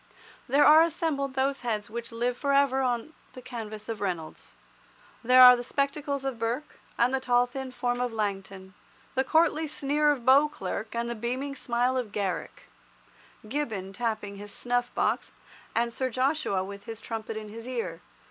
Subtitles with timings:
[0.47, 4.55] There are assembled those heads which live for ever on the canvas of Reynolds.
[5.23, 8.73] There are the spectacles of Burke, and the tall thin form of Langton,
[9.13, 12.63] the courtly sneer of Beauclerk and the beaming smile of Garrick,
[13.47, 15.33] Gibbon tapping his snuff box,
[15.75, 18.01] and Sir Joshua with his trumpet in his ear.